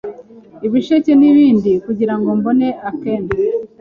[0.67, 3.35] ibisheke n’ibindi kugirango mbone akenda